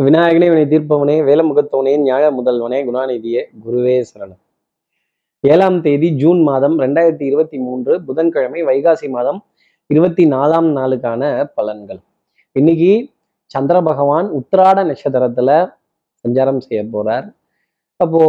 [0.00, 4.38] விநாயகனே வினை தீர்ப்பவனே வேலமுகத்தவனே ஞாழ முதல்வனே குணாநிதியே குருவே சரணம்.
[5.40, 9.44] ஏழாம் தேதி ஜூன் மாதம் ரெண்டாயிரத்தி இருபத்தி மூன்று புதன்கிழமை வைகாசி மாதம்
[9.86, 12.00] இருபத்தி நாலாம் நாளுக்கான பலன்கள்.
[12.52, 13.10] இன்னைக்கு
[13.46, 15.72] சந்திர பகவான் உத்திராட நட்சத்திரத்துல
[16.28, 17.34] சஞ்சாரம் செய்ய போறார்.
[17.96, 18.24] அப்போ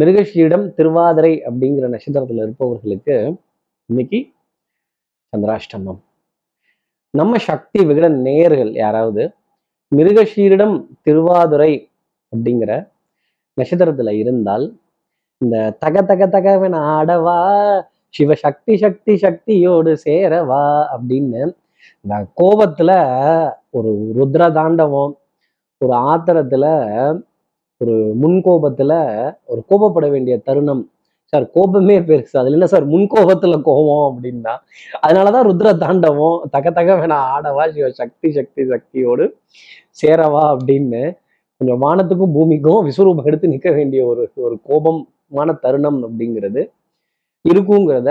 [0.00, 3.36] மிருகஷீடம் திருவாதிரை அப்படிங்கிற நட்சத்திரத்துல இருப்பவர்களுக்கு
[3.86, 4.32] இன்னைக்கு
[5.36, 6.00] சந்திராஷ்டமம்.
[7.10, 9.32] நம்ம சக்தி விகட நேயர்கள் யாராவது
[9.92, 11.72] மிருகஷீரிடம் திருவாதுரை
[12.32, 12.72] அப்படிங்கிற
[13.58, 14.64] நட்சத்திரத்துல இருந்தால்
[15.40, 17.36] இந்த தக தக தகவன் ஆடவா
[18.14, 21.40] சிவசக்தி சக்தி சக்தியோடு சேரவா அப்படின்னு
[22.04, 22.90] இந்த கோபத்துல
[23.70, 25.14] ஒரு ருத்ர தாண்டவம்
[25.80, 26.66] ஒரு ஆத்திரத்துல
[27.80, 28.92] ஒரு முன்கோபத்துல
[29.44, 30.84] ஒரு கோபப்பட வேண்டிய தருணம்
[31.36, 32.34] சார் கோபமே பெருசு.
[32.40, 34.54] அதுல என்ன சார் முன் கோபத்துல கோபம் அப்படின்னா
[35.06, 39.24] அதனாலதான் ருத்ர தாண்டவம் தக தக வேணா ஆடவா சிவ சக்தி சக்தி சக்தியோடு
[40.00, 41.02] சேரவா அப்படின்னு
[41.60, 46.62] கொஞ்சம் வானத்துக்கும் பூமிக்கும் விஸ்வரூபம் எடுத்து நிற்க வேண்டிய ஒரு ஒரு கோபமான தருணம் அப்படிங்கிறது
[47.44, 48.10] இருக்குங்கிறத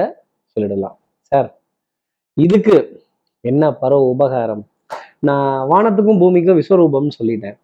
[0.54, 0.96] சொல்லிடலாம்.
[1.32, 1.50] சார்
[2.46, 2.78] இதுக்கு
[3.52, 4.64] என்ன பரவ உபகாரம்?
[5.28, 7.58] நான் வானத்துக்கும் பூமிக்கும் விஸ்வரூபம்னு சொல்லிட்டேன்.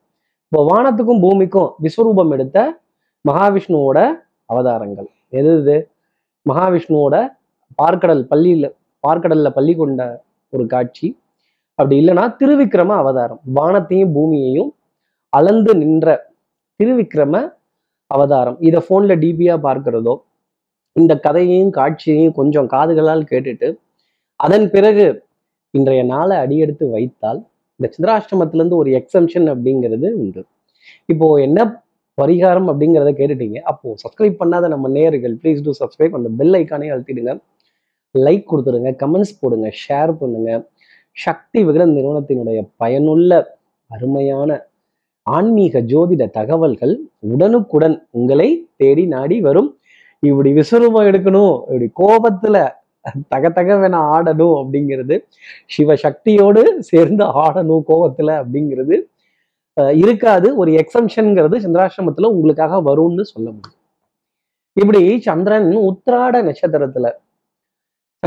[0.45, 2.57] இப்போ வானத்துக்கும் பூமிக்கும் விஸ்வரூபம் எடுத்த
[3.29, 3.99] மகாவிஷ்ணுவோட
[4.53, 5.09] அவதாரங்கள்.
[5.39, 5.77] எது இது?
[6.45, 7.15] மகாவிஷ்ணுவோட
[7.81, 8.67] பார்க்கடல் பள்ளியில
[9.03, 10.01] பார்க்கடல்ல பள்ளி கொண்ட
[10.53, 11.07] ஒரு காட்சி.
[11.79, 13.41] அப்படி இல்லைன்னா திருவிக்கிரம அவதாரம்.
[13.57, 14.71] வானத்தையும் பூமியையும்
[15.33, 16.07] அளந்து நின்ற
[16.79, 17.35] திருவிக்கிரம
[18.11, 18.57] அவதாரம்.
[18.67, 20.15] இதை ஃபோனில் டிபியா பார்க்கிறதோ
[20.95, 23.67] இந்த கதையையும் காட்சியையும் கொஞ்சம் காதுகளால் கேட்டுட்டு
[24.39, 25.05] அதன் பிறகு
[25.73, 27.39] இன்றைய நாளை அடியெடுத்து வைத்தால்
[27.79, 30.41] இந்த சித்ராஷ்டமத்திலேருந்து ஒரு எக்ஸம்ஷன் அப்படிங்கிறது உண்டு.
[31.11, 31.59] இப்போ என்ன
[32.21, 33.57] பரிகாரம் அப்படிங்கிறத கேட்டுட்டீங்க.
[33.71, 37.33] அப்போ சப்ஸ்கிரைப் பண்ணாத நம்ம நேயர்கள் ப்ளீஸ் டூ சப்ஸ்கிரைப் அந்த பெல் ஐக்கானே அழுத்திடுங்க.
[38.15, 40.51] லைக் கொடுத்துருங்க கமெண்ட்ஸ் போடுங்க ஷேர் பண்ணுங்க.
[41.17, 43.31] சக்தி விகடன் நிறுவனத்தினுடைய பயனுள்ள
[43.91, 44.59] அருமையான
[45.27, 46.93] ஆன்மீக ஜோதிட தகவல்கள்
[47.33, 48.49] உடனுக்குடன் உங்களை
[48.81, 49.69] தேடி நாடி வரும்.
[50.23, 52.57] இப்படி விசுரூபம் எடுக்கணும் இப்படி கோபத்துல
[53.33, 53.77] தக தக
[54.15, 55.15] ஆடணும் அப்படிங்கிறது
[55.75, 58.97] சிவசக்தியோடு சேர்ந்து ஆடணும் கோபத்துல அப்படிங்கிறது
[59.77, 60.47] இருக்காது.
[60.57, 63.79] ஒரு எக்ஸம்ஷன்ங்கிறது சந்திராசிரமத்துல உங்களுக்காக வரும்னு சொல்ல முடியும்.
[64.73, 67.07] இப்படி சந்திரன் உத்திராட நட்சத்திரத்துல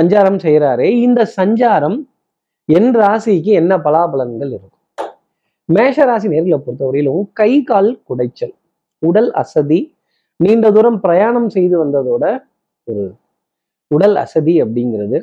[0.01, 1.99] சஞ்சாரம் செய்யறாரு இந்த சஞ்சாரம்
[2.69, 4.71] என் ராசிக்கு என்ன பலாபலன்கள் இருக்கும்?
[5.65, 8.55] மேஷ ராசி நேர்களை பொறுத்தவரையிலும் கை கால் குடைச்சல்
[8.99, 9.81] உடல் அசதி
[10.37, 12.25] நீண்ட தூரம் பிரயாணம் செய்து வந்ததோட
[12.87, 13.05] ஒரு
[13.87, 15.19] உடல் அசதி அப்படிங்கிறது.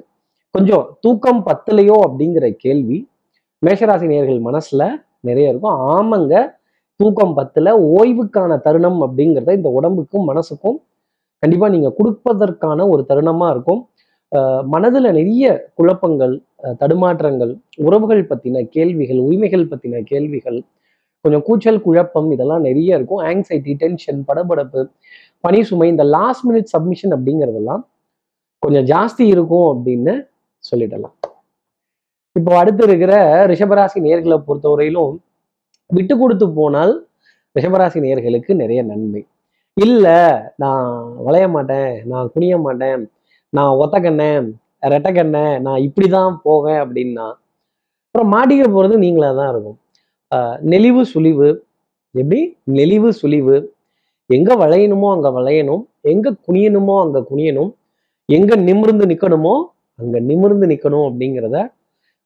[0.51, 3.09] கொஞ்சம் தூக்கம் பத்தலையோ அப்படிங்கிற கேள்வி
[3.65, 4.83] மேஷராசி நேர்கள் மனசுல
[5.29, 5.77] நிறைய இருக்கும்.
[5.95, 6.33] ஆமாங்க
[6.99, 10.77] தூக்கம் பத்துல ஓய்வுக்கான தருணம் அப்படிங்கிறத இந்த உடம்புக்கும் மனசுக்கும்
[11.43, 13.81] கண்டிப்பாக நீங்கள் கொடுப்பதற்கான ஒரு தருணமாக இருக்கும்.
[14.31, 15.45] மனதில் மனதுல நிறைய
[15.79, 16.33] குழப்பங்கள்
[16.81, 17.51] தடுமாற்றங்கள்
[17.85, 20.59] உறவுகள் பற்றின கேள்விகள் உரிமைகள் பற்றின கேள்விகள்
[21.25, 23.21] கொஞ்சம் கூச்சல் குழப்பம் இதெல்லாம் நிறைய இருக்கும்.
[23.29, 24.81] ஆங்ஸைட்டி டென்ஷன் படபடப்பு
[25.45, 27.83] பனி சுமை இந்த லாஸ்ட் மினிட் சப்மிஷன் அப்படிங்கிறதெல்லாம்
[28.63, 30.13] கொஞ்சம் ஜாஸ்தி இருக்கும் அப்படின்னு
[30.63, 31.15] சொல்லிடலாம்.
[32.35, 33.13] இப்போ அடுத்து இருக்கிற
[33.51, 35.13] ரிஷபராசி நேர்களை பொறுத்தவரையிலும்
[35.89, 36.93] விட்டு கொடுத்து போனால்
[37.55, 39.21] ரிஷபராசி நேர்களுக்கு நிறைய நன்மை.
[39.77, 40.19] இல்லை
[40.63, 40.87] நான்
[41.25, 43.01] வளைய மாட்டேன் நான் குனிய மாட்டேன்
[43.53, 44.47] நான் ஒத்தக்கண்ணேன்
[44.93, 47.27] ரெட்டக்கண்ணேன் நான் இப்படி தான் போவேன் அப்படின்னா
[48.05, 49.77] அப்புறம் மாட்டிக்க போகிறது நீங்களாக தான் இருக்கும்.
[50.71, 51.49] நெளிவு சுழிவு.
[52.15, 52.39] எப்படி?
[52.77, 53.57] நெளிவு சுழிவு.
[54.29, 57.71] எங்கே வளையணுமோ அங்கே வளையணும் எங்கே குனியணுமோ அங்கே குனியணும்
[58.29, 59.55] எங்கே நிமிர்ந்து நிற்கணுமோ
[59.99, 61.57] அங்கே நிமிர்ந்து நிற்கணும் அப்படிங்கிறத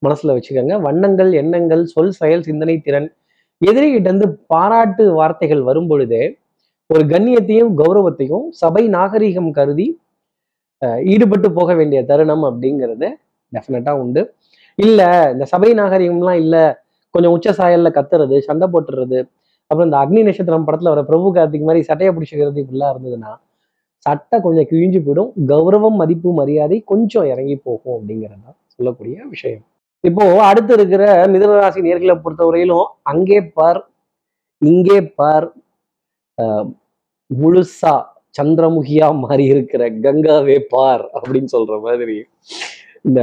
[0.05, 0.75] மனசுல வச்சுக்கோங்க.
[0.85, 3.07] வண்ணங்கள் எண்ணங்கள் சொல் செயல் சிந்தனை திறன்
[3.61, 6.23] எதிரிகிட்ட இருந்து பாராட்டு வார்த்தைகள் வரும் பொழுதே
[6.89, 9.87] ஒரு கண்ணியத்தையும் கௌரவத்தையும் சபை நாகரிகம் கருதி
[10.81, 13.07] அஹ், ஈடுபட்டு போக வேண்டிய தருணம் அப்படிங்கிறது
[13.53, 14.21] டெஃபினட்டா உண்டு.
[14.79, 15.01] இல்ல
[15.33, 16.55] இந்த சபை நாகரீகம்லாம் இல்ல.
[17.15, 19.19] கொஞ்சம் உச்ச சாயல்ல கத்துறது சண்டை போட்டுறது
[19.71, 23.31] அப்புறம் இந்த அக்னி நட்சத்திரம் படத்துல வர பிரபு கார்த்திக் மாதிரி சட்டையை பிடிச்சிக்கிறது இப்படிலாம் இருந்ததுன்னா
[24.05, 25.31] சட்டை கொஞ்சம் கிழிஞ்சு போயிடும்.
[25.51, 29.63] கௌரவம் மதிப்பு மரியாதை கொஞ்சம் இறங்கி போகும் அப்படிங்கிறது தான் சொல்லக்கூடிய விஷயம்.
[30.05, 33.79] இப்போ அடுத்து இருக்கிற மிதனராசி நேர்களை பொறுத்தவரையிலும் அங்கே பார்
[34.61, 35.47] இங்கே பார்.
[37.29, 37.93] முழுசா
[38.37, 42.17] சந்திரமுகியா மாறி இருக்கிற கங்காவே பார் அப்படின்னு சொல்ற மாதிரி.
[43.07, 43.21] இந்த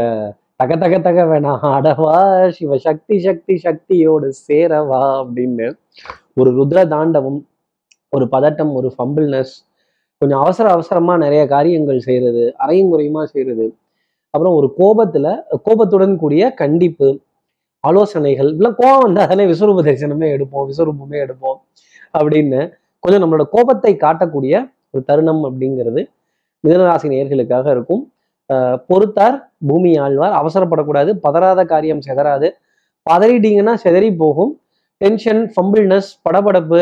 [0.60, 2.16] தக தக தக வேணாம் அடவா
[2.56, 5.66] சிவ சக்தி சக்தி சக்தியோடு சேரவா அப்படின்னு
[6.40, 7.40] ஒரு ருத்ர தாண்டவம்
[8.12, 9.54] ஒரு பதட்டம் ஒரு ஃபம்பிள்னஸ்
[10.22, 13.66] கொஞ்சம் அவசர அவசரமா நிறைய காரியங்கள் செய்யறது அரையும் குறையுமா செய்யறது
[14.34, 15.26] அப்புறம் ஒரு கோபத்துல
[15.62, 17.08] கோபத்துடன் கூடிய கண்டிப்பு
[17.84, 21.58] ஆலோசனைகள் இப்படிலாம் கோபம் வந்தால் தானே விஸ்வரூப தரிசனமே எடுப்போம் விஸ்வரூபமே எடுப்போம்
[22.18, 22.60] அப்படின்னு
[23.02, 24.54] கொஞ்சம் நம்மளோட கோபத்தை காட்டக்கூடிய
[24.90, 26.02] ஒரு தருணம் அப்படிங்கிறது
[26.64, 28.02] மிதனராசி நேர்களுக்காக இருக்கும்.
[28.52, 29.36] அஹ் பொறுத்தார்
[29.66, 32.48] பூமி ஆழ்வார் அவசரப்படக்கூடாது பதறாத காரியம் செதறாது.
[33.06, 34.52] பதறிட்டீங்கன்னா செதறி போகும்.
[35.00, 36.80] டென்ஷன் ஃபம்பிள்னஸ் படபடப்பு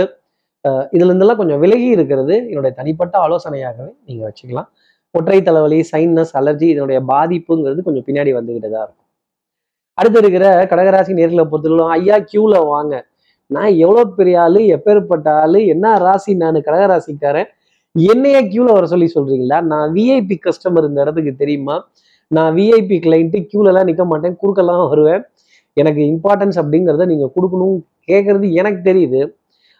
[0.65, 4.69] இதுல இருந்தெல்லாம் கொஞ்சம் விலகி இருக்கிறது என்னுடைய தனிப்பட்ட ஆலோசனையாகவே நீங்க வச்சுக்கலாம்.
[5.19, 9.07] ஒற்றை தலைவலி சைனஸ் அலர்ஜி இதனுடைய பாதிப்புங்கிறது கொஞ்சம் பின்னாடி வந்துகிட்டு தான் இருக்கும்.
[9.99, 12.95] அடுத்து இருக்கிற கடகராசி நேர்களை பொறுத்தவரைக்கும் ஐயா கியூவில் வாங்க.
[13.55, 17.51] நான் எவ்வளோ பெரிய ஆள் எப்பேற்பட்ட ஆள் என்ன ராசி நான் கடகராசிக்காரன்
[17.95, 21.77] என்னைய கியூவில் வர சொல்லி சொல்கிறீங்களா நான் விஐபி கஸ்டமர் இந்த இடத்துக்கு தெரியுமா?
[22.37, 25.23] நான் விஐபி கிளைண்ட்டு கியூலலாம் நிற்க மாட்டேன் குறுக்கெல்லாம் வருவேன்.
[25.77, 27.77] எனக்கு இம்பார்ட்டன்ஸ் அப்படிங்கிறத நீங்கள் கொடுக்கணும்
[28.11, 29.21] கேட்குறது எனக்கு தெரியுது.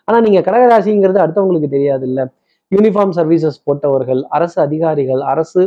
[0.09, 2.25] ஆனால் நீங்கள் கடகராசிங்கிறது அடுத்தவங்களுக்கு தெரியாது இல்லை
[2.73, 5.63] யூனிஃபார்ம் சர்வீசஸ் போட்டவர்கள் அரசு அதிகாரிகள் அரசு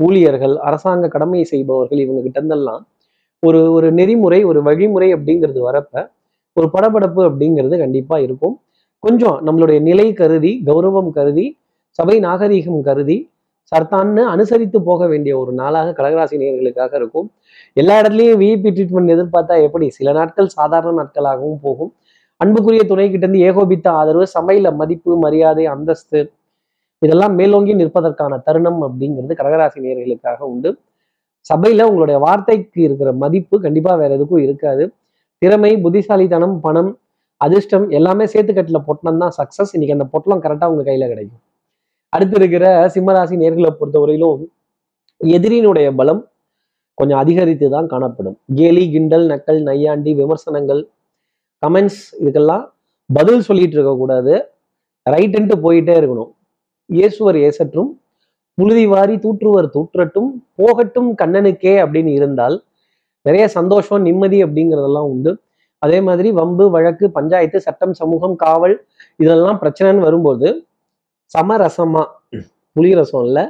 [0.00, 2.82] ஊழியர்கள் அரசாங்க கடமை செய்பவர்கள் இவங்க கிட்ட இருந்தெல்லாம்
[3.42, 5.94] ஒரு ஒரு நெறிமுறை ஒரு வழிமுறை அப்படிங்கிறது வரப்ப
[6.56, 8.54] ஒரு படபடப்பு அப்படிங்கிறது கண்டிப்பா இருக்கும்.
[9.02, 11.46] கொஞ்சம் நம்மளுடைய நிலை கருதி கௌரவம் கருதி
[11.98, 13.16] சபை நாகரீகம் கருதி
[13.72, 17.28] சர்தான்னு அனுசரித்து போக வேண்டிய ஒரு நாளாக கடகராசி நேர்களுக்காக இருக்கும்.
[17.76, 19.86] எல்லா இடத்துலையும் விஐபி ட்ரீட்மெண்ட் எதிர்பார்த்தா எப்படி?
[19.90, 21.92] சில நாட்கள் சாதாரண நாட்களாகவும் போகும்.
[22.44, 26.20] அன்புக்குரிய துணை இருந்து ஏகோபித்த ஆதரவு சமையல மதிப்பு மரியாதை அந்தஸ்து
[27.02, 30.70] இதெல்லாம் மேலோங்கி நிற்பதற்கான தருணம் அப்படிங்கிறது கடகராசி நேர்களுக்காக உண்டு.
[31.50, 34.84] சபையில உங்களுடைய வார்த்தைக்கு இருக்கிற மதிப்பு கண்டிப்பா வேற எதுக்கும் இருக்காது.
[35.42, 36.90] திறமை புத்திசாலித்தனம் பணம்
[37.40, 39.72] அதிர்ஷ்டம் எல்லாமே சேர்த்துக்கட்டுல பொட்டணம் தான் சக்சஸ்.
[39.74, 41.42] இன்னைக்கு அந்த பொட்டலம் கரெக்டா உங்க கையில கிடைக்கும்.
[42.12, 42.64] அடுத்து இருக்கிற
[42.94, 44.42] சிம்மராசி நேர்களை பொறுத்தவரையிலும்
[45.20, 46.22] எதிரியினுடைய பலம்
[46.98, 48.36] கொஞ்சம் அதிகரித்து தான் காணப்படும்.
[48.54, 50.82] கேலி கிண்டல் நக்கல் நையாண்டி விமர்சனங்கள்
[51.64, 52.64] கமெண்ட்ஸ் இதுக்கெல்லாம்
[53.10, 54.34] பதில் சொல்லிட்டு இருக்கக்கூடாது
[55.06, 56.30] ரைட்டுன்ட்டு போயிட்டே இருக்கணும்.
[56.90, 57.90] இயேசுவர் ஏசற்றும்
[58.58, 62.56] புழுதி வாரி தூற்றுவர் தூற்றட்டும் போகட்டும் கண்ணனுக்கே அப்படின்னு இருந்தால்
[63.26, 65.32] நிறைய சந்தோஷம் நிம்மதி அப்படிங்கிறதெல்லாம் உண்டு.
[65.82, 68.76] அதே மாதிரி வம்பு வழக்கு பஞ்சாயத்து சட்டம் சமூகம் காவல்
[69.22, 70.48] இதெல்லாம் பிரச்சனைன்னு வரும்போது
[71.34, 72.02] சமரசமா
[72.76, 73.44] புலிரசம் இல்லை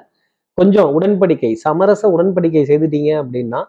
[0.59, 3.61] கொஞ்சம் உடன்படிக்கை சமரச உடன்படிக்கை செய்துட்டீங்க அப்படின்னா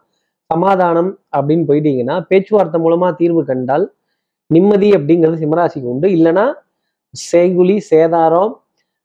[0.50, 3.86] சமாதானம் அப்படின்னு போயிட்டீங்கன்னா பேச்சுவார்த்தை மூலமா தீர்வு கண்டால்
[4.50, 6.08] நிம்மதி அப்படிங்கிறது சிம்மராசிக்கு உண்டு.
[6.18, 6.46] இல்லைன்னா
[7.14, 8.54] செய்குலி சேதாரம்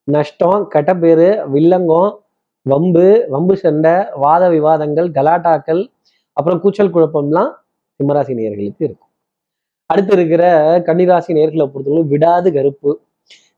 [0.09, 2.11] நஷ்டம் கட்டப்பேறு வில்லங்கம்
[2.67, 3.95] வம்பு வம்பு சண்டை
[4.25, 5.83] வாத விவாதங்கள் கலாட்டாக்கள்
[6.37, 7.51] அப்புறம் கூச்சல் குழப்பம்லாம்
[8.01, 9.11] சிம்மராசி நேயர்களுக்கு இருக்கும்.
[9.91, 10.43] அடுத்து இருக்கிற
[10.89, 12.91] கன்னிராசி நேர்களை பொறுத்தவரை விடாது கருப்பு.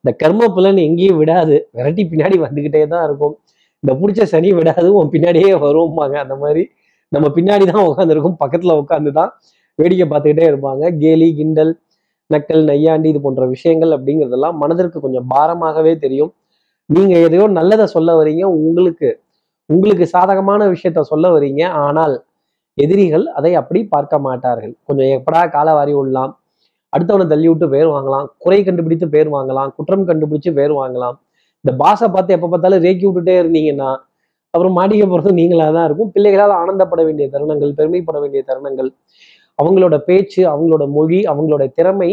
[0.05, 1.57] இந்த கர்ம புலன் எங்கேயும் விடாது.
[1.77, 3.35] விரட்டி பின்னாடி வந்துக்கிட்டே தான் இருக்கும்.
[3.83, 6.63] இந்த பிடிச்ச சனி விடாது உன் பின்னாடியே வருவோம்பாங்க அந்த மாதிரி
[7.13, 9.31] நம்ம பின்னாடி தான் உட்காந்துருக்கும் பக்கத்துல உட்காந்து தான்
[9.83, 10.85] வேடிக்கை பார்த்துக்கிட்டே இருப்பாங்க.
[11.03, 11.73] கேலி கிண்டல்
[12.31, 16.33] நக்கல் நையாண்டி இது போன்ற விஷயங்கள் அப்படிங்கிறதெல்லாம் மனதிற்கு கொஞ்சம் பாரமாகவே தெரியும்.
[16.91, 19.09] நீங்க எதையோ நல்லதை சொல்ல வரீங்க உங்களுக்கு
[19.71, 22.15] உங்களுக்கு சாதகமான விஷயத்த சொல்ல வரீங்க ஆனால்
[22.79, 24.75] எதிரிகள் அதை அப்படி பார்க்க மாட்டார்கள்.
[24.89, 26.33] கொஞ்சம் எப்படா காலவாரி விடலாம்
[26.93, 28.27] அடுத்தவனை தள்ளி விட்டு பேர் வாங்கலாம்.
[28.45, 29.71] குறை கண்டுபிடித்து பேர் வாங்கலாம்.
[29.77, 31.17] குற்றம் கண்டுபிடிச்சு பேர் வாங்கலாம்.
[31.65, 33.91] இந்த பாசை பார்த்து எப்போ பார்த்தாலும் ரேக்கி விட்டுட்டே இருந்தீங்கன்னா
[34.55, 36.11] அப்புறம் மாடிக்க போகிறது நீங்களாக தான் இருக்கும்.
[36.15, 38.91] பிள்ளைகளால் ஆனந்தப்பட வேண்டிய தருணங்கள் பெருமைப்பட வேண்டிய தருணங்கள்
[39.59, 42.11] அவங்களோட பேச்சு அவங்களோட மொழி அவங்களோட திறமை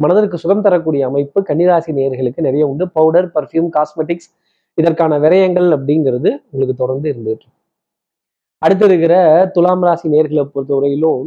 [0.00, 2.84] மனதிற்கு சுகம் தரக்கூடிய அமைப்பு கன்னிராசி நேர்களுக்கு நிறைய உண்டு.
[2.96, 4.30] பவுடர் பர்ஃப்யூம் காஸ்மெட்டிக்ஸ்
[4.78, 7.48] இதற்கான விரயங்கள் அப்படிங்கிறது உங்களுக்கு தொடர்ந்து இருந்துட்டு
[8.62, 9.14] அடுத்து இருக்கிற
[9.54, 11.22] துலாம் ராசி நேர்களை பொறுத்தவரையிலும்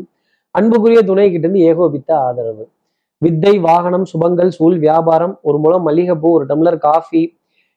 [0.56, 2.66] அன்புக்குரிய துணை கிட்ட இருந்து ஏகோபித்த ஆதரவு.
[3.22, 7.22] வித்தை வாகனம் சுபங்கள் சூழ் வியாபாரம் ஒரு மூலம் மல்லிகைப்பூ ஒரு டம்ளர் காஃபி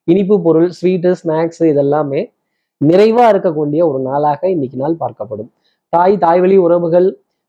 [0.09, 2.21] இனிப்பு பொருள் ஸ்வீட்டு ஸ்நாக்ஸ் இதெல்லாமே
[2.81, 5.51] நிறைவா இருக்கக்கூடிய ஒரு நாளாக இன்னைக்கு நாள் பார்க்கப்படும்.
[5.93, 7.09] தாய் தாய்வழி உறவுகள்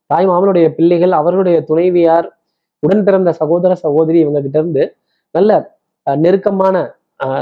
[0.09, 2.27] தாய் மாமனுடைய பிள்ளைகள் அவர்களுடைய துணைவியார்
[2.83, 4.83] உடன் பிறந்த சகோதர சகோதரி இவங்க கிட்ட இருந்து
[5.35, 5.51] நல்ல
[6.07, 6.75] அஹ், நெருக்கமான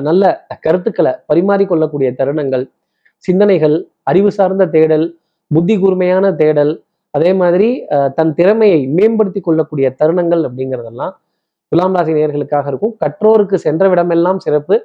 [0.01, 0.23] நல்ல
[0.63, 2.63] கருத்துக்களை பரிமாறிக்கொள்ளக்கூடிய தருணங்கள்
[3.23, 5.05] சிந்தனைகள் அறிவு சார்ந்த தேடல்
[5.51, 6.73] புத்தி கூர்மையான தேடல்
[7.13, 7.67] அதே மாதிரி
[8.15, 11.13] தன் திறமையை மேம்படுத்தி கொள்ளக்கூடிய தருணங்கள் அப்படிங்கிறதெல்லாம்
[11.71, 12.93] துலாம் ராசி நேர்களுக்காக இருக்கும்.
[13.01, 14.75] கற்றோருக்கு சென்ற விடமெல்லாம் சிறப்பு.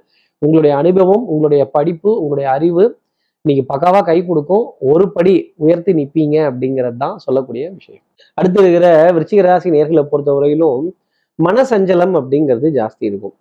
[0.42, 2.84] உங்களுடைய அனுபவம் உங்களுடைய படிப்பு உங்களுடைய அறிவு
[3.44, 5.32] இன்னைக்கு பக்காவா கை கொடுக்கும் ஒரு படி
[5.64, 8.02] உயர்த்தி நிற்பீங்க அப்படிங்கிறது தான் சொல்லக்கூடிய விஷயம்.
[8.38, 10.82] அடுத்து இருக்கிற விருச்சிக ராசி நேர்களை பொறுத்தவரையிலும்
[11.46, 13.34] மனசஞ்சலம் அப்படிங்கிறது ஜாஸ்தி இருக்கும்.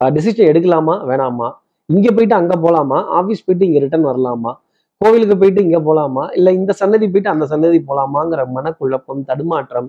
[0.00, 0.96] டிசிஷன் எடுக்கலாமா?
[1.10, 1.48] வேணாமா?
[1.88, 2.98] இங்க போயிட்டு அங்க போலாமா?
[3.20, 4.52] ஆபீஸ் போயிட்டு இங்க ரிட்டர்ன் வரலாமா?
[5.00, 6.24] கோவிலுக்கு போயிட்டு இங்க போலாமா?
[6.38, 9.88] இல்ல இந்த சன்னதி போயிட்டு அந்த சன்னதி போலாமாங்கிற மனக்குழப்பம் தடுமாற்றம்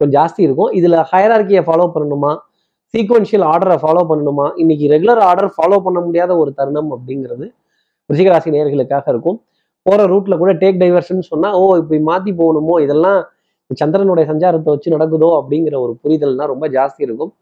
[0.00, 0.72] கொஞ்சம் ஜாஸ்தி இருக்கும்.
[0.80, 2.32] இதுல ஹயரார்கியை ஃபாலோ பண்ணணுமா?
[2.94, 4.48] சீக்வன்ஷியல் ஆர்டரை ஃபாலோ பண்ணணுமா?
[4.62, 7.46] இன்னைக்கு ரெகுலர் ஆர்டர் ஃபாலோ பண்ண முடியாத ஒரு தருணம் அப்படிங்கிறது
[8.10, 9.42] ரிஷிகராசி நேர்களுக்காக இருக்கும்.
[9.82, 13.18] போற ரூட்ல கூட டேக் டைவர்ஷன் சொன்னா ஓ இப்படி மாத்தி போகணுமோ இதெல்லாம்
[13.80, 17.32] சந்திரனுடைய சஞ்சாரத்தை வச்சு நடக்குதோ அப்படிங்கிற ஒரு புரிதல்னா ரொம்ப ஜாஸ்தி இருக்கும்.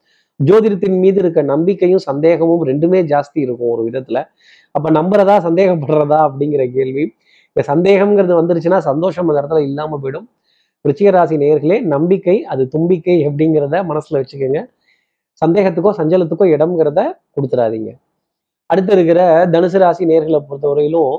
[0.41, 4.25] ஜோதிடத்தின் மீது இருக்க நம்பிக்கையும் சந்தேகமும் ரெண்டுமே ஜாஸ்தி இருக்கும் ஒரு விதத்துல.
[4.71, 7.05] அப்ப நம்புறதா சந்தேகப்படுறதா அப்படிங்கிற கேள்வி.
[7.49, 10.27] இந்த சந்தேகம்ங்கிறது வந்துருச்சுன்னா சந்தோஷம் அந்த இடத்துல இல்லாம போயிடும்.
[10.85, 14.61] ரிச்சிகராசி நேர்களே நம்பிக்கை அது தும்பிக்கை அப்படிங்கிறத மனசுல வச்சுக்கோங்க.
[15.43, 17.01] சந்தேகத்துக்கோ சஞ்சலத்துக்கோ இடம்ங்கிறத
[17.37, 17.91] கொடுத்துடாதீங்க.
[18.71, 19.21] அடுத்து இருக்கிற
[19.55, 21.13] தனுசு ராசி நேர்களை பொறுத்தவரையிலும்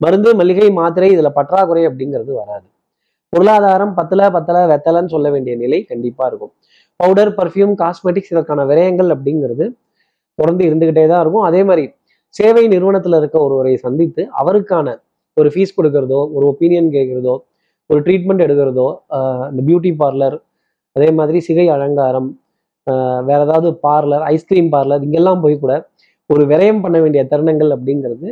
[0.00, 2.66] மருந்து மளிகை மாத்திரை இதுல பற்றாக்குறை அப்படிங்கிறது வராது.
[3.32, 6.52] பொருளாதாரம் பத்துல பத்தல வெத்தலைன்னு சொல்ல வேண்டிய நிலை கண்டிப்பா இருக்கும்.
[7.00, 9.64] பவுடர் பர்ஃப்யூம் காஸ்மெட்டிக்ஸ் இதற்கான விரயங்கள் அப்படிங்கிறது
[10.38, 11.46] தொடர்ந்து இருந்துகிட்டே தான் இருக்கும்.
[11.50, 11.84] அதே மாதிரி
[12.34, 14.94] சேவை நிறுவனத்துல இருக்க ஒருவரை சந்தித்து அவருக்கான
[15.36, 17.34] ஒரு ஃபீஸ் கொடுக்கறதோ ஒரு ஒப்பீனியன் கேட்கறதோ
[17.90, 18.88] ஒரு ட்ரீட்மெண்ட் எடுக்கிறதோ
[19.50, 20.36] இந்த பியூட்டி பார்லர்
[20.96, 22.28] அதே மாதிரி சிகை அலங்காரம்
[23.28, 25.74] வேற ஏதாவது பார்லர் ஐஸ்கிரீம் பார்லர் இங்கெல்லாம் போய் கூட
[26.30, 28.28] ஒரு விரயம் பண்ண வேண்டிய தருணங்கள் அப்படிங்கிறது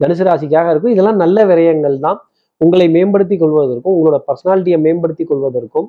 [0.00, 0.92] தனுசு ராசிக்காக இருக்கும்.
[0.94, 2.18] இதெல்லாம் நல்ல விரயங்கள் தான்.
[2.60, 5.88] உங்களை மேம்படுத்தி கொள்வதற்கும் உங்களோட பர்சனாலிட்டியை மேம்படுத்தி கொள்வதற்கும்.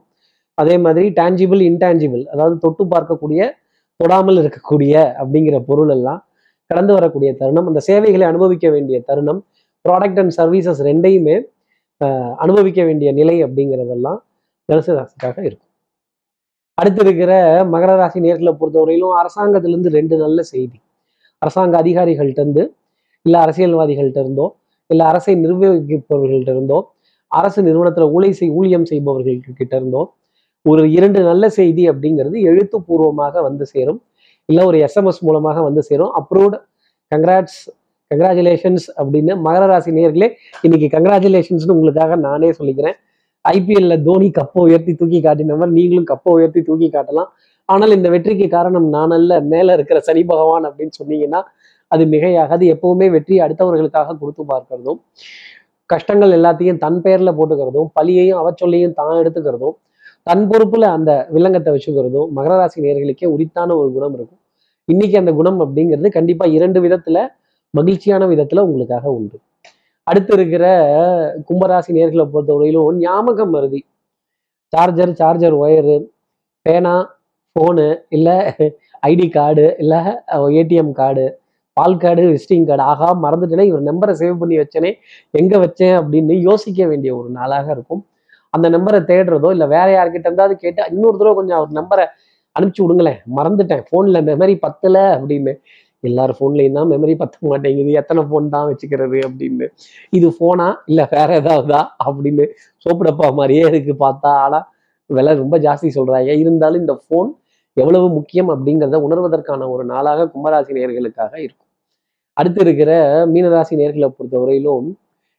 [0.57, 3.41] அதே மாதிரி டேஞ்சிபிள் இன்டான்ஜிபிள் அதாவது தொட்டு பார்க்கக்கூடிய
[3.99, 6.21] தொடாமல் இருக்கக்கூடிய அப்படிங்கிற பொருள் எல்லாம்
[6.71, 7.67] கடந்து வரக்கூடிய தருணம்.
[7.69, 9.41] அந்த சேவைகளை அனுபவிக்க வேண்டிய தருணம்.
[9.85, 11.35] ப்ராடக்ட் அண்ட் சர்வீசஸ் ரெண்டையுமே
[12.01, 14.19] ஆஹ் அனுபவிக்க வேண்டிய நிலை அப்படிங்கிறதெல்லாம்
[14.69, 15.69] தனுசு ராசிக்காக இருக்கும்.
[16.77, 17.31] அடுத்து இருக்கிற
[17.73, 20.77] மகர ராசி நேர்களை பொறுத்தவரையிலும் அரசாங்கத்திலிருந்து ரெண்டு நல்ல செய்தி.
[21.43, 22.63] அரசாங்க அதிகாரிகள்ட்ட இருந்து
[23.25, 24.45] இல்லை அரசியல்வாதிகள்ட்ட இருந்தோ
[24.89, 26.79] இல்லை அரசை நிர்வகிப்பவர்கள்ட்ட இருந்தோ
[27.31, 30.01] அரசு நிறுவனத்துல ஊழை செய் ஊழியம் செய்பவர்கள் கிட்ட இருந்தோ
[30.65, 33.99] ஒரு இரண்டு நல்ல செய்தி அப்படிங்கிறது எழுத்துப்பூர்வமாக வந்து சேரும்.
[34.49, 36.11] இல்லை ஒரு எஸ்எம்எஸ் மூலமாக வந்து சேரும்.
[36.19, 36.57] அப்ரூவ்ட்
[37.11, 37.61] கங்க்ராட்ஸ்
[38.11, 40.27] கங்க்ராச்சுலேஷன்ஸ் அப்படின்னு மகர ராசி நேர்களே
[40.65, 42.97] இன்னைக்கு கங்க்ராச்சுலேஷன்ஸ்னு உங்களுக்காக நானே சொல்லிக்கிறேன்.
[43.45, 47.29] ஐபிஎல்ல தோனி கப்பை உயர்த்தி தூக்கி காட்டின மாதிரி நீங்களும் கப்பை உயர்த்தி தூக்கி காட்டலாம்.
[47.69, 51.41] ஆனால் இந்த வெற்றிக்கு காரணம் நான் அல்ல மேல இருக்கிற சனி பகவான் அப்படின்னு சொன்னீங்கன்னா
[51.91, 52.63] அது மிகையாகாது.
[52.73, 54.99] எப்பவுமே வெற்றி அடுத்தவர்களுக்காக கொடுத்து பார்க்கறதும்
[55.89, 59.75] கஷ்டங்கள் எல்லாத்தையும் தன் பெயர்ல போட்டுக்கிறதும் பழியையும் அவச்சொல்லையும் தான் எடுத்துக்கிறதும்
[60.27, 64.39] தன் பொறுப்புல அந்த வில்லங்கத்தை வச்சுக்கிறதும் மகர ராசி நேர்களுக்கே உரித்தான ஒரு குணம் இருக்கும்.
[64.87, 67.17] இன்னைக்கு அந்த குணம் அப்படிங்கிறது கண்டிப்பா இரண்டு விதத்துல
[67.73, 69.37] மகிழ்ச்சியான விதத்துல உங்களுக்காக உண்டு.
[70.07, 70.65] அடுத்து இருக்கிற
[71.49, 73.81] கும்பராசி நேர்களை பொறுத்தவரையிலும் ஞாபகம் மருதி.
[74.73, 75.97] சார்ஜர் சார்ஜர் ஒயரு
[76.65, 76.95] பேனா
[77.55, 78.35] ஃபோனு இல்லை
[79.09, 79.99] ஐடி கார்டு இல்லை
[80.59, 81.25] ஏடிஎம் கார்டு
[81.77, 82.83] பால் கார்டு விசிட்டிங் கார்டு.
[82.91, 84.91] ஆகா மறந்துட்டேனே இவர் நம்பரை சேவ் பண்ணி வச்சேனே
[85.39, 88.01] எங்கே வச்சேன் அப்படின்னு யோசிக்க வேண்டிய ஒரு நாளாக இருக்கும்.
[88.55, 92.05] அந்த நம்பரை தேடுறதோ இல்லை வேற யார்கிட்ட இருந்தாவது கேட்டு இன்னொரு தடவை கொஞ்சம் அவர் நம்பரை
[92.55, 93.19] அனுப்பிச்சி விடுங்களேன்.
[93.37, 93.83] மறந்துட்டேன்.
[93.89, 95.53] ஃபோனில் மெமரி பத்தல அப்படின்னு.
[96.09, 97.91] எல்லார் ஃபோன்லேயும் தான் மெமரி பத்த மாட்டேங்குது.
[98.01, 99.67] எத்தனை ஃபோன் தான் வச்சுக்கிறது அப்படின்னு.
[100.17, 102.45] இது ஃபோனா இல்லை வேற ஏதாவதா அப்படின்னு
[102.85, 104.31] சோப்பு டப்பா மாதிரியே இருக்கு பார்த்தா.
[104.45, 104.65] ஆனால்
[105.09, 107.29] விலை ரொம்ப ஜாஸ்தி சொல்கிறாங்க இருந்தாலும் இந்த ஃபோன்
[107.77, 111.67] எவ்வளவு முக்கியம் அப்படிங்கிறத உணர்வதற்கான ஒரு நாளாக கும்பராசி நேர்களுக்காக இருக்கும்.
[112.37, 112.91] அடுத்து இருக்கிற
[113.33, 114.87] மீனராசி நேர்களை பொறுத்தவரையிலும்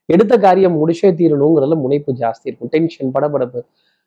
[0.08, 2.70] எடுத்த காரியம் முடிச்சே தீரணுங்கிறதுல முனைப்பு ஜாஸ்தி இருக்கும்.
[2.74, 3.60] டென்ஷன் படபடப்பு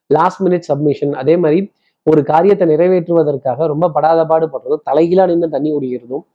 [0.09, 1.59] லாஸ்ட் மினிட் சப்மிஷன் அதே மாதிரி
[2.07, 6.25] ஒரு காரியத்தை நிறைவேற்றுவதற்காக ரொம்ப படாத பாடுபடுறதும் தலைகீழா நின்று தண்ணி குடிக்கிறதும்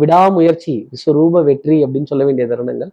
[0.00, 2.90] விடாமுயற்சி விஸ்வரூப வெற்றி அப்படின்னு சொல்ல வேண்டிய தருணங்கள்.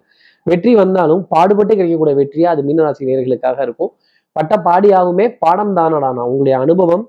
[0.47, 3.91] வெற்றி வந்தாலும் பாடுபட்டு கிடைக்கக்கூடிய வெற்றியா அது மீனராசி நேர்களுக்காக இருக்கும்.
[4.35, 6.23] பட்ட பாடியாகவுமே பாடம் தானடானா?
[6.31, 7.03] உங்களுடைய அனுபவம்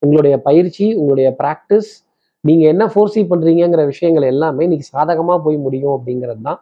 [0.00, 1.90] உங்களுடைய பயிற்சி உங்களுடைய பிராக்டிஸ்
[2.40, 6.60] நீங்க என்ன ஃபோர்ஸி பண்ணுறீங்கிற விஷயங்கள் எல்லாமே இன்னைக்கு சாதகமா போய் முடியும் அப்படிங்கிறது தான்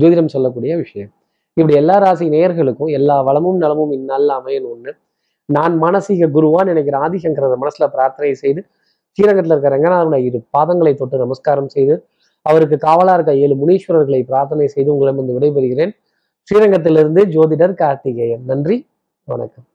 [0.00, 1.10] ஜோதிடம் சொல்லக்கூடிய விஷயம்.
[1.52, 4.96] இப்படி எல்லா ராசி நேயர்களுக்கும் எல்லா வளமும் நலமும் இந்நாளில் ஒன்று
[5.44, 8.66] நான் மானசீக குருவான் நினைக்கிற ஆதிசங்கரர் மனசுல பிரார்த்தனை செய்து
[9.18, 12.08] ஸ்ரீரங்கத்தில் இருக்கிற ரங்கநாதனுடைய இரு பாதங்களை தொட்டு நமஸ்காரம் செய்து
[12.42, 15.90] அவருக்கு காவலாக இருக்க ஏழு முனீஸ்வரர்களை பிரார்த்தனை செய்து உங்களிடம் வந்து விடைபெறுகிறேன்.
[16.50, 18.44] ஸ்ரீரங்கத்திலிருந்து ஜோதிடர் கார்த்திகேயன்.
[18.44, 18.86] நன்றி
[19.24, 19.66] வணக்கம்.